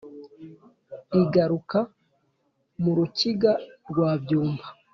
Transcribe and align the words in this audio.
Igaruka 1.21 1.79
mu 2.81 2.91
Rukiga 2.97 3.51
rwa 3.89 4.09
Byumba 4.21 4.65